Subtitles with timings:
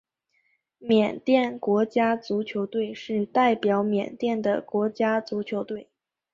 [0.79, 5.89] 缅甸国家足球队是代表缅甸的国家足球队。